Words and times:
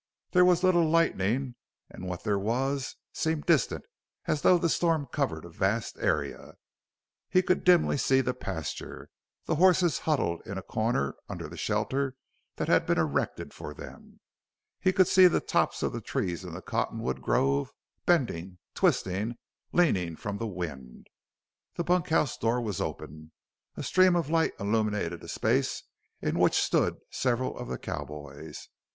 There 0.31 0.43
was 0.45 0.63
little 0.63 0.89
lightning, 0.89 1.53
and 1.87 2.07
what 2.07 2.23
there 2.23 2.39
was 2.39 2.95
seemed 3.13 3.45
distant, 3.45 3.85
as 4.25 4.41
though 4.41 4.57
the 4.57 4.67
storm 4.67 5.05
covered 5.05 5.45
a 5.45 5.49
vast 5.51 5.95
area. 5.99 6.53
He 7.29 7.43
could 7.43 7.63
dimly 7.63 7.97
see 7.99 8.21
the 8.21 8.33
pasture 8.33 9.11
the 9.45 9.57
horses 9.57 9.99
huddled 9.99 10.41
in 10.43 10.57
a 10.57 10.63
corner 10.63 11.13
under 11.29 11.47
the 11.47 11.55
shelter 11.55 12.15
that 12.55 12.67
had 12.67 12.87
been 12.87 12.97
erected 12.97 13.53
for 13.53 13.75
them; 13.75 14.19
he 14.79 14.91
could 14.91 15.07
see 15.07 15.27
the 15.27 15.39
tops 15.39 15.83
of 15.83 15.93
the 15.93 16.01
trees 16.01 16.43
in 16.43 16.53
the 16.55 16.63
cottonwood 16.63 17.21
grove 17.21 17.69
bending, 18.07 18.57
twisting, 18.73 19.35
leaning 19.71 20.15
from 20.15 20.39
the 20.39 20.47
wind; 20.47 21.05
the 21.75 21.83
bunkhouse 21.83 22.39
door 22.39 22.59
was 22.59 22.81
open, 22.81 23.33
a 23.77 23.83
stream 23.83 24.15
of 24.15 24.31
light 24.31 24.53
illuminating 24.59 25.23
a 25.23 25.27
space 25.27 25.83
in 26.23 26.39
which 26.39 26.55
stood 26.55 26.97
several 27.11 27.55
of 27.55 27.67
the 27.67 27.77
cowboys. 27.77 28.67